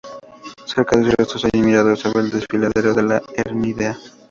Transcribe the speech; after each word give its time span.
Cerca 0.65 0.97
de 0.97 1.03
sus 1.05 1.13
restos 1.15 1.45
hay 1.45 1.59
un 1.59 1.67
mirador 1.67 1.95
sobre 1.95 2.21
el 2.21 2.31
Desfiladero 2.31 2.95
de 2.95 3.03
La 3.03 3.21
Hermida. 3.35 3.99